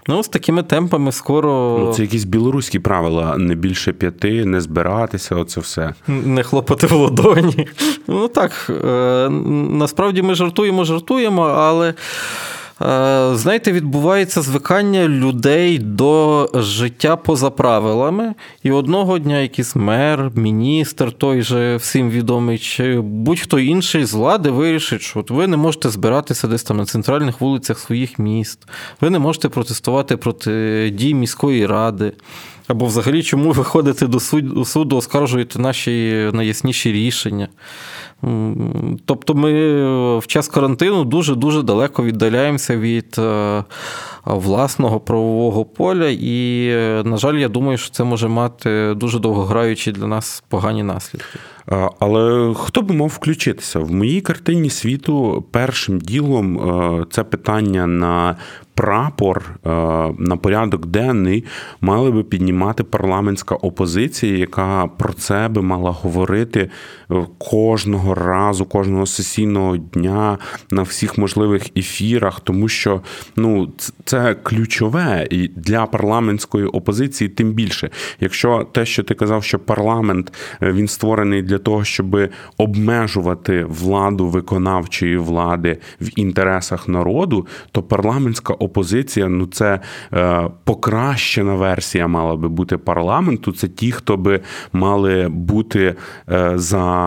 [0.07, 1.77] Ну, з такими темпами скоро.
[1.79, 5.93] Ну, Це якісь білоруські правила, не більше п'яти, не збиратися, оце все.
[6.07, 7.67] Не хлопати в ладоні.
[8.07, 9.29] Ну так, е,
[9.71, 11.93] насправді ми жартуємо, жартуємо, але.
[12.81, 18.33] Е, знаєте, відбувається звикання людей до життя поза правилами.
[18.63, 24.49] І одного дня якийсь мер, міністр, той же всім відомий, чи будь-хто інший з влади
[24.49, 28.59] вирішить, що от ви не можете збиратися десь там на центральних вулицях своїх міст,
[29.01, 32.13] ви не можете протестувати проти дій міської ради.
[32.67, 34.19] Або взагалі, чому ви ходите до
[34.65, 37.47] суду, оскаржуєте наші найясніші рішення.
[39.05, 39.51] Тобто ми
[40.19, 43.63] в час карантину дуже-дуже далеко віддаляємося від е,
[44.25, 46.67] власного правового поля, і,
[47.03, 51.39] на жаль, я думаю, що це може мати дуже довгограючі для нас погані наслідки.
[51.99, 53.79] Але хто би мав включитися?
[53.79, 58.35] В моїй картині світу першим ділом е, це питання на
[58.81, 59.59] прапор
[60.17, 61.45] на порядок денний
[61.81, 66.69] мали би піднімати парламентська опозиція, яка про це би мала говорити
[67.37, 70.37] кожного разу, кожного сесійного дня
[70.71, 73.01] на всіх можливих ефірах, тому що
[73.35, 73.71] ну
[74.05, 80.33] це ключове і для парламентської опозиції, тим більше, якщо те, що ти казав, що парламент
[80.61, 89.27] він створений для того, щоб обмежувати владу виконавчої влади в інтересах народу, то парламентська опозиція
[89.29, 89.79] ну це
[90.13, 93.51] е, покращена версія мала би бути парламенту.
[93.51, 94.39] Це ті, хто би
[94.73, 95.95] мали бути
[96.29, 97.00] е, за.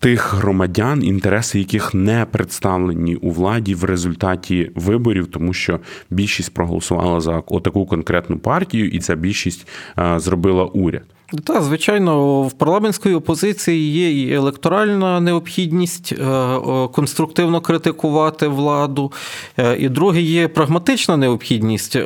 [0.00, 7.20] Тих громадян, інтереси яких не представлені у владі в результаті виборів, тому що більшість проголосувала
[7.20, 11.04] за отаку конкретну партію, і ця більшість е, зробила уряд.
[11.44, 16.58] Так, звичайно, в парламентської опозиції є і електоральна необхідність е,
[16.92, 19.12] конструктивно критикувати владу,
[19.58, 22.04] е, і друге є прагматична необхідність е,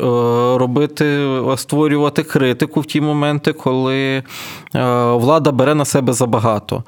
[0.58, 4.22] робити, створювати критику в ті моменти, коли
[5.12, 6.85] влада бере на себе забагато.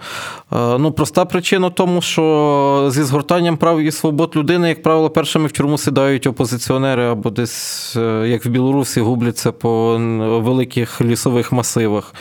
[0.52, 5.52] Ну, Проста причина тому, що зі згортанням прав і свобод людини, як правило, першими в
[5.52, 9.98] тюрму сідають опозиціонери або десь, як в Білорусі, губляться по
[10.44, 12.14] великих лісових масивах.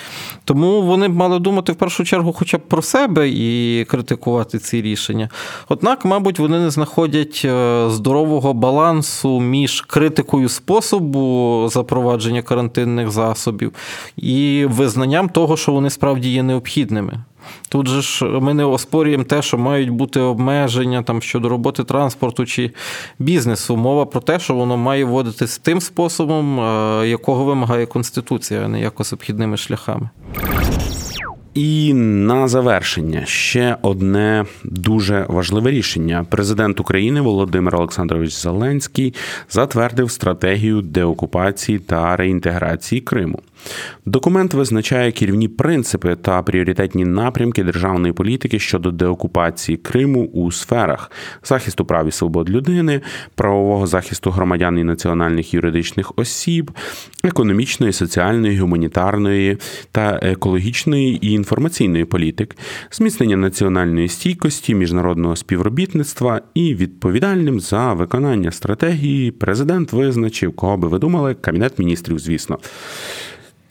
[0.45, 4.81] Тому вони б мали думати в першу чергу хоча б про себе і критикувати ці
[4.81, 5.29] рішення.
[5.69, 13.71] Однак, мабуть, вони не знаходять е, здорового балансу між критикою способу запровадження карантинних засобів
[14.17, 17.23] і визнанням того, що вони справді є необхідними.
[17.69, 22.45] Тут же ж ми не оспорюємо те, що мають бути обмеження там щодо роботи транспорту
[22.45, 22.71] чи
[23.19, 23.77] бізнесу.
[23.77, 28.81] Мова про те, що воно має вводитись тим способом, е, якого вимагає Конституція, а не
[28.81, 30.09] якось обхідними шляхами.
[31.53, 36.25] І на завершення ще одне дуже важливе рішення.
[36.29, 39.13] Президент України Володимир Олександрович Зеленський
[39.49, 43.39] затвердив стратегію деокупації та реінтеграції Криму.
[44.05, 51.11] Документ визначає керівні принципи та пріоритетні напрямки державної політики щодо деокупації Криму у сферах
[51.43, 53.01] захисту прав і свобод людини,
[53.35, 56.71] правового захисту громадян і національних юридичних осіб,
[57.23, 59.57] економічної, соціальної, гуманітарної
[59.91, 62.55] та екологічної і інформаційної політик,
[62.91, 70.99] зміцнення національної стійкості, міжнародного співробітництва і відповідальним за виконання стратегії президент визначив, кого би ви
[70.99, 72.59] думали, кабінет міністрів, звісно.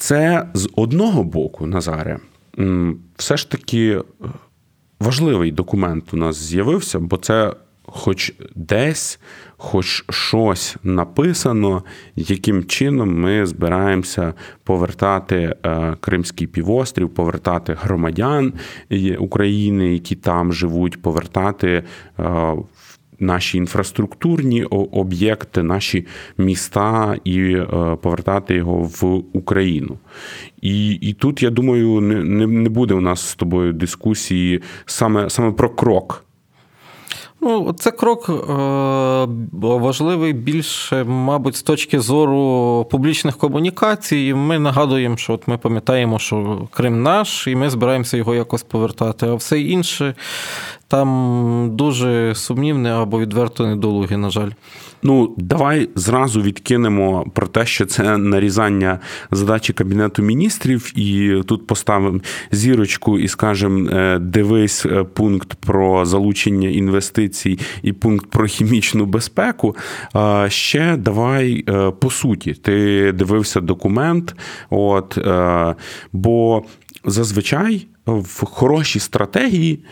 [0.03, 2.19] Це з одного боку, Назаре,
[3.17, 4.03] все ж таки е,
[5.01, 9.21] важливий документ у нас з'явився, бо це хоч десь,
[9.57, 11.83] хоч щось написано,
[12.17, 14.35] яким чином ми збираємося
[14.65, 18.53] повертати е, Кримський півострів, повертати громадян
[19.19, 21.85] України, які там живуть, повертати
[22.19, 22.55] е,
[23.19, 26.07] наші інфраструктурні об'єкти, наші
[26.39, 27.67] міста і е,
[28.03, 29.99] повертати його в Україну.
[30.63, 35.53] І і тут, я думаю, не не, буде у нас з тобою дискусії саме, саме
[35.53, 36.25] про крок.
[37.45, 38.33] Ну, це крок е,
[39.53, 44.35] важливий більше, мабуть, з точки зору публічних комунікацій.
[44.35, 49.27] Ми нагадуємо, що от ми пам'ятаємо, що Крим наш, і ми збираємося його якось повертати.
[49.27, 50.15] А все інше
[50.93, 54.51] там дуже сумнівне або відверто недолуге, на жаль.
[55.03, 58.99] Ну, давай зразу відкинемо про те, що це нарізання
[59.31, 66.69] задачі Кабінету міністрів, і тут поставимо зірочку і скажемо: е, дивись е, пункт про залучення
[66.69, 69.77] інвестицій і пункт про хімічну безпеку.
[70.49, 74.37] Ще давай е, по суті, ти дивився документ,
[74.71, 75.19] от
[76.13, 76.63] бо
[77.05, 79.85] зазвичай в хорошій стратегії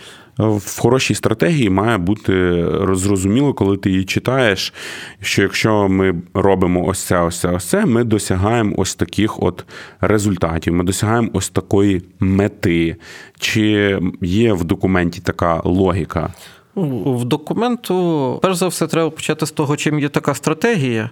[0.48, 4.74] в хорошій стратегії має бути зрозуміло, коли ти її читаєш,
[5.20, 9.64] що якщо ми робимо ось це, ось це, ось це, ми досягаємо ось таких от
[10.00, 12.96] результатів, ми досягаємо ось такої мети.
[13.38, 16.32] Чи є в документі така логіка?
[16.74, 21.10] В документу, перш за все, треба почати з того, чим є така стратегія.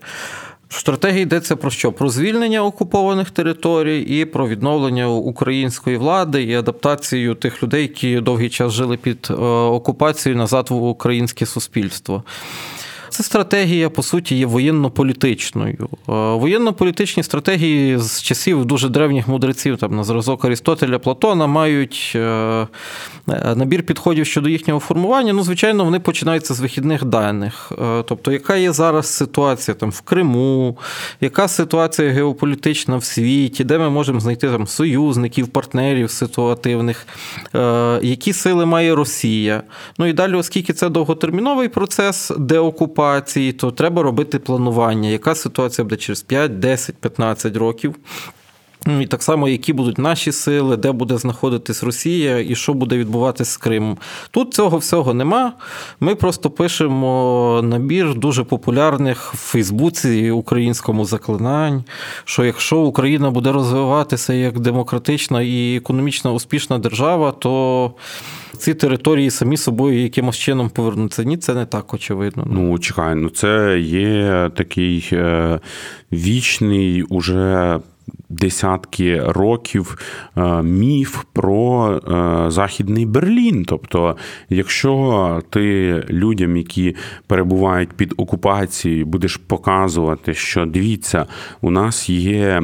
[0.70, 1.92] Стратегія йдеться про що?
[1.92, 8.50] Про звільнення окупованих територій і про відновлення української влади і адаптацію тих людей, які довгий
[8.50, 12.22] час жили під е, окупацією назад в українське суспільство.
[13.10, 15.88] Це стратегія, по суті, є воєнно-політичною.
[15.92, 22.20] Е, воєнно-політичні стратегії з часів дуже древніх мудреців, там на зразок Арістотеля Платона, мають е,
[22.20, 22.66] е,
[23.56, 25.32] набір підходів щодо їхнього формування.
[25.32, 27.72] Ну, звичайно, вони починаються з вихідних даних.
[28.04, 30.78] Тобто, яка є зараз ситуація там в Криму,
[31.20, 37.06] яка ситуація геополітична в світі, де ми можемо знайти там союзників, партнерів ситуативних,
[38.02, 39.62] які сили має Росія.
[39.98, 45.08] Ну і далі, оскільки це довготерміновий процес, де окупація окупації, то треба робити планування.
[45.08, 47.94] Яка ситуація буде через 5, 10, 15 років?
[48.86, 52.98] Ну, і так само, які будуть наші сили, де буде знаходитись Росія і що буде
[52.98, 53.98] відбуватися з Кримом.
[54.30, 55.52] Тут цього всього нема.
[56.00, 61.84] Ми просто пишемо набір дуже популярних в Фейсбуці українському заклинань,
[62.24, 67.92] що якщо Україна буде розвиватися як демократична і економічно успішна держава, то
[68.58, 71.24] ці території самі собою якимось чином повернуться.
[71.24, 72.46] Ні, це не так очевидно.
[72.50, 75.60] Ну, чекай, ну це є такий е,
[76.12, 77.78] вічний уже
[78.28, 79.98] десятки років
[80.36, 83.64] е, міф про е, Західний Берлін.
[83.64, 84.16] Тобто,
[84.48, 86.96] якщо ти людям, які
[87.26, 91.26] перебувають під окупацією, будеш показувати, що дивіться,
[91.60, 92.62] у нас є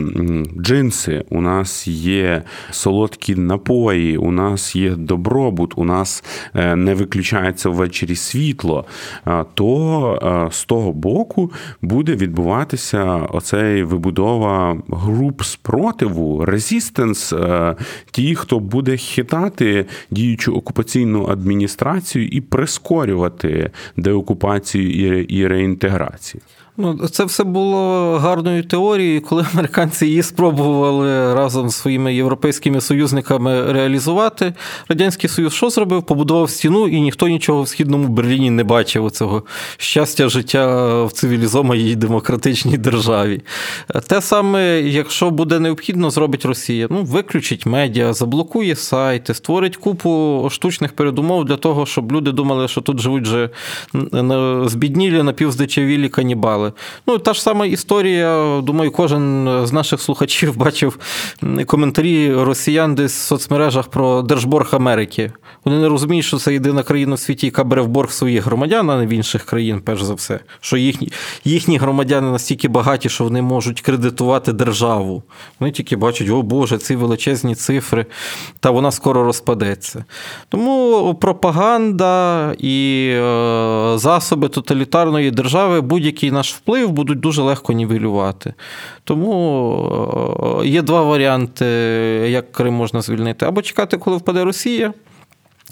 [0.61, 6.25] джинси, у нас є солодкі напої, у нас є добробут, у нас
[6.55, 8.85] е, не виключається ввечері світло,
[9.55, 17.77] то з того боку буде відбуватися оцей вибудова груп спротиву, резистенс, е,
[18.11, 26.41] ті, хто буде хитати діючу окупаційну адміністрацію і прискорювати деокупацію і реінтеграцію.
[26.77, 33.73] Ну, це все було гарною теорією, коли американці її спробували разом з своїми європейськими союзниками
[33.73, 34.55] реалізувати.
[34.89, 36.03] Радянський Союз що зробив?
[36.03, 39.43] Побудував стіну, і ніхто нічого в східному Берліні не бачив цього
[39.77, 43.41] щастя життя в цивілізованій демократичній державі.
[44.09, 46.87] Те саме, якщо буде необхідно, зробить Росія.
[46.91, 52.81] Ну, виключить медіа, заблокує сайти, створить купу штучних передумов для того, щоб люди думали, що
[52.81, 53.51] тут живуть вже
[54.67, 56.73] збіднілі напівздичавілі канібали сказали.
[57.07, 60.99] Ну, та ж сама історія, думаю, кожен з наших слухачів бачив
[61.67, 65.33] коментарі росіян десь в соцмережах про Держборг Америки.
[65.65, 68.91] Вони не розуміють, що це єдина країна в світі, яка бере в борг своїх громадян,
[68.91, 70.41] а не в інших країн, перш за все.
[70.61, 71.13] Що їхні
[71.45, 75.23] їхні громадяни настільки багаті, що вони можуть кредитувати державу.
[75.61, 78.07] Вони тільки бачать, о Боже, ці величезні цифри,
[78.61, 80.05] та вона скоро розпадеться.
[80.49, 88.55] Тому пропаганда і е, засоби тоталітарної держави будь-який наш вплив будуть дуже легко нівелювати.
[89.05, 91.65] Тому е, є два варіанти,
[92.29, 93.47] як Крим можна звільнити.
[93.47, 94.93] Або чекати, коли впаде Росія.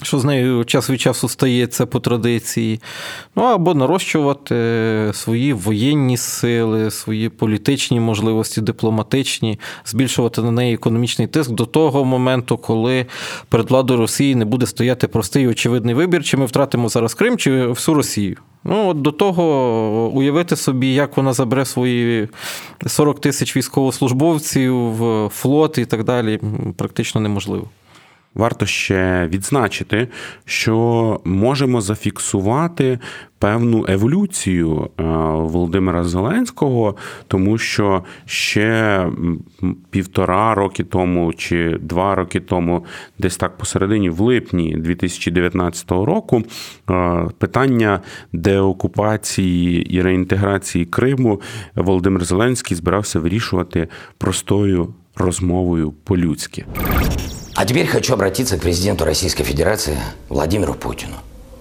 [0.03, 2.81] Що з нею час від часу стається по традиції,
[3.37, 4.55] ну або нарощувати
[5.15, 12.57] свої воєнні сили, свої політичні можливості, дипломатичні, збільшувати на неї економічний тиск до того моменту,
[12.57, 13.07] коли
[13.49, 17.67] перед владою Росії не буде стояти простий очевидний вибір, чи ми втратимо зараз Крим, чи
[17.67, 18.37] всю Росію.
[18.65, 22.29] Ну, от до того уявити собі, як вона забере свої
[22.87, 24.93] 40 тисяч військовослужбовців,
[25.29, 26.41] флот і так далі,
[26.77, 27.69] практично неможливо.
[28.35, 30.09] Варто ще відзначити,
[30.45, 32.99] що можемо зафіксувати
[33.39, 35.03] певну еволюцію е,
[35.37, 36.97] Володимира Зеленського,
[37.29, 39.07] тому що ще
[39.91, 42.85] півтора роки тому чи два роки тому,
[43.19, 46.43] десь так посередині, в липні 2019 року,
[46.91, 48.01] е, питання
[48.33, 51.41] деокупації і реінтеграції Криму
[51.75, 56.65] Володимир Зеленський збирався вирішувати простою розмовою по-людськи.
[57.63, 59.97] А теперь хочу обратиться к президенту Российской Федерации
[60.29, 61.15] Владимиру Путину.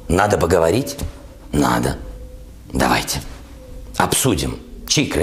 [0.08, 0.98] Надо поговорить?
[1.52, 1.98] Надо.
[2.74, 3.22] Давайте.
[3.98, 5.14] Обсудим, чей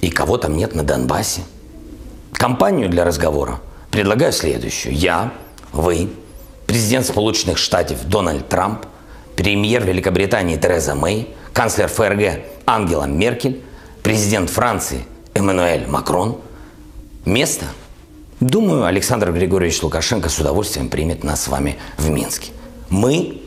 [0.00, 1.40] и кого там нет на Донбассе.
[2.34, 4.94] Компанию для разговора предлагаю следующую.
[4.94, 5.32] Я,
[5.72, 6.08] вы,
[6.68, 8.86] президент Сполученных Штатов Дональд Трамп,
[9.34, 13.60] премьер Великобритании Тереза Мэй, канцлер ФРГ Ангела Меркель,
[14.04, 16.38] президент Франции Эммануэль Макрон.
[17.24, 17.66] Место–
[18.42, 22.50] Думаю, Александр Григорьевич Лукашенко с удовольствием примет нас с вами в Минске.
[22.90, 23.40] Мы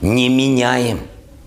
[0.00, 1.02] не меняем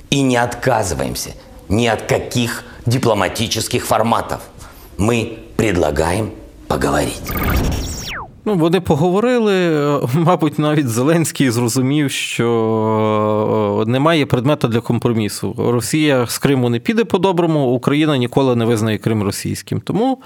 [0.10, 1.32] и не отказываемся
[1.68, 4.39] ни от каких дипломатических форматов.
[4.97, 6.34] Мы предлагаем
[6.70, 7.20] поговорить.
[8.46, 9.54] Ну, вони поговорили.
[10.14, 15.56] Мабуть, навіть Зеленський зрозумів, що е, немає предмета для компромісу.
[15.58, 19.82] Росія з Криму не піде по-доброму, Україна ніколи не визнає Крим російським.
[19.82, 20.22] Тому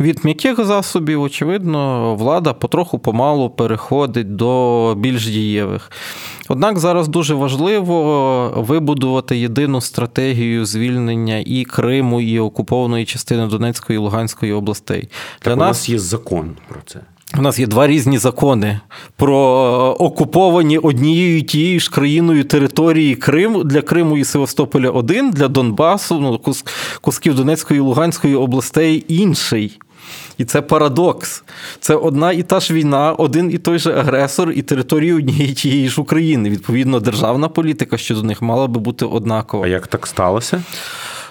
[0.00, 5.90] від м'яких засобів, очевидно, влада потроху помалу переходить до більш дієвих.
[6.48, 14.00] Однак зараз дуже важливо вибудувати єдину стратегію звільнення і Криму, і окупованої частини Донецької і
[14.00, 15.08] Луганської областей.
[15.42, 15.66] Для так, нас...
[15.66, 17.00] у нас є закон про це.
[17.34, 18.80] У нас є два різні закони
[19.16, 19.38] про
[20.00, 26.20] е, окуповані однією тією ж країною території Крим для Криму і Севастополя один, для Донбасу,
[26.20, 26.40] ну,
[27.00, 29.78] кусків Донецької і Луганської областей інший.
[30.38, 31.44] І це парадокс.
[31.80, 35.88] Це одна і та ж війна, один і той же агресор, і території однієї тієї
[35.88, 36.50] ж України.
[36.50, 39.64] Відповідно, державна політика щодо них мала би бути однакова.
[39.64, 40.62] А як так сталося?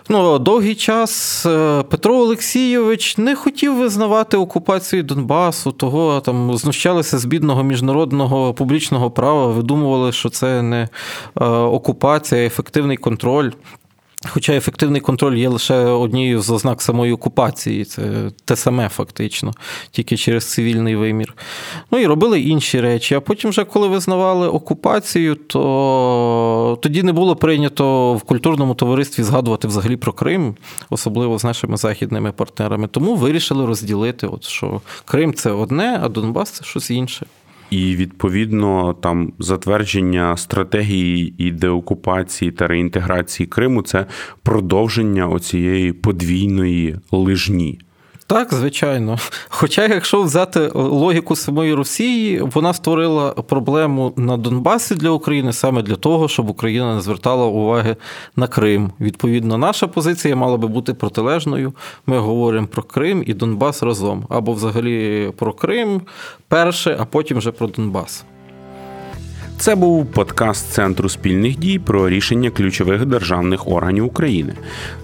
[0.09, 7.25] Ну, довгий час е, Петро Олексійович не хотів визнавати окупацію Донбасу, того там знущалися з
[7.25, 13.51] бідного міжнародного публічного права, видумували, що це не е, окупація, а ефективний контроль.
[14.27, 19.51] Хоча ефективний контроль є лише однією з ознак самої окупації, це те саме фактично,
[19.91, 21.33] тільки через цивільний вимір.
[21.91, 23.15] Ну і робили інші речі.
[23.15, 29.67] А потім, вже коли визнавали окупацію, то тоді не було прийнято в культурному товаристві згадувати
[29.67, 30.55] взагалі про Крим,
[30.89, 32.87] особливо з нашими західними партнерами.
[32.87, 37.25] Тому вирішили розділити, от що Крим це одне, а Донбас це щось інше.
[37.69, 44.05] І відповідно там затвердження стратегії і деокупації та реінтеграції Криму це
[44.43, 47.79] продовження оцієї подвійної лижні.
[48.27, 49.17] Так, звичайно.
[49.49, 55.95] Хоча, якщо взяти логіку самої Росії, вона створила проблему на Донбасі для України саме для
[55.95, 57.95] того, щоб Україна не звертала уваги
[58.35, 58.91] на Крим.
[58.99, 61.73] Відповідно, наша позиція мала би бути протилежною.
[62.05, 66.01] Ми говоримо про Крим і Донбас разом, або взагалі про Крим
[66.47, 68.25] перше, а потім вже про Донбас.
[69.57, 74.53] Це був подкаст Центру спільних дій про рішення ключових державних органів України.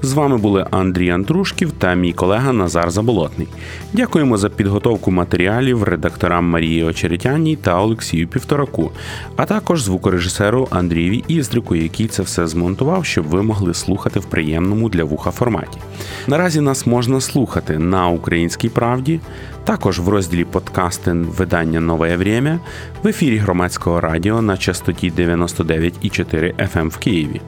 [0.02, 3.48] З вами були Андрій Андрушків та мій колега Назар Заболотний.
[3.94, 8.92] Дякуємо за підготовку матеріалів редакторам Марії Очеретяній та Олексію Півтораку,
[9.36, 14.90] а також звукорежисеру Андрієві Іздрику, який це все змонтував, щоб ви могли слухати в приємному
[14.90, 15.78] для вуха форматі.
[16.28, 19.20] Наразі нас можна слухати на Українській правді.
[19.64, 22.60] Також в розділі подкасти видання Нове Время
[23.04, 27.42] в ефірі громадського радіо на частоті 99,4 FM ем в Києві,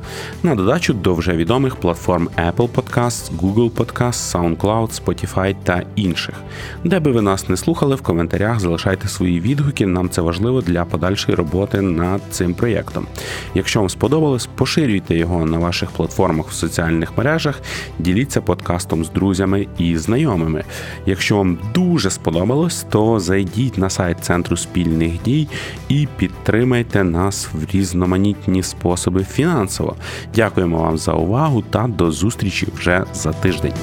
[0.43, 6.35] на додачу до вже відомих платформ Apple Podcasts, Google Podcasts, SoundCloud, Spotify та інших.
[6.83, 9.85] Де би ви нас не слухали, в коментарях залишайте свої відгуки.
[9.85, 13.07] Нам це важливо для подальшої роботи над цим проєктом.
[13.55, 17.61] Якщо вам сподобалось, поширюйте його на ваших платформах в соціальних мережах,
[17.99, 20.63] діліться подкастом з друзями і знайомими.
[21.05, 25.47] Якщо вам дуже сподобалось, то зайдіть на сайт Центру спільних дій
[25.89, 29.95] і підтримайте нас в різноманітні способи фінансово.
[30.35, 33.73] Дякуємо вам за увагу та до зустрічі вже за тиждень.